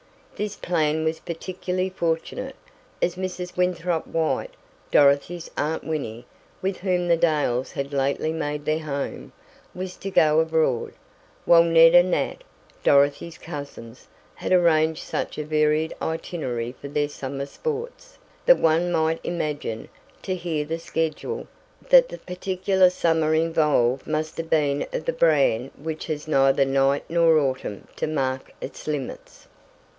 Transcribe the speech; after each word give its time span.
This 0.35 0.55
plan 0.55 1.03
was 1.05 1.19
particularly 1.19 1.91
fortunate, 1.91 2.55
as 3.03 3.13
Mrs. 3.13 3.55
Winthrop 3.55 4.07
White, 4.07 4.49
Dorothy's 4.89 5.51
Aunt 5.55 5.83
Winnie, 5.83 6.25
with 6.59 6.77
whom 6.77 7.07
the 7.07 7.15
Dales 7.15 7.73
had 7.73 7.93
lately 7.93 8.33
made 8.33 8.65
their 8.65 8.79
home, 8.79 9.31
was 9.75 9.95
to 9.97 10.09
go 10.09 10.39
abroad, 10.39 10.93
while 11.45 11.61
Ned 11.63 11.93
and 11.93 12.09
Nat, 12.09 12.43
Dorothy's 12.83 13.37
cousins, 13.37 14.07
had 14.33 14.51
arranged 14.51 15.03
such 15.03 15.37
a 15.37 15.43
varied 15.45 15.93
itinerary 16.01 16.71
for 16.81 16.87
their 16.87 17.07
summer 17.09 17.45
sports, 17.45 18.17
that 18.47 18.57
one 18.57 18.91
might 18.91 19.19
imagine, 19.23 19.87
to 20.23 20.33
hear 20.33 20.65
the 20.65 20.79
schedule, 20.79 21.45
that 21.89 22.09
the 22.09 22.17
particular 22.17 22.89
summer 22.89 23.35
involved 23.35 24.07
must 24.07 24.37
have 24.37 24.49
been 24.49 24.87
of 24.91 25.05
the 25.05 25.13
brand 25.13 25.69
which 25.77 26.07
has 26.07 26.27
neither 26.27 26.65
night 26.65 27.03
nor 27.07 27.37
autumn 27.37 27.87
to 27.95 28.07
mark 28.07 28.51
its 28.59 28.87
limits. 28.87 29.47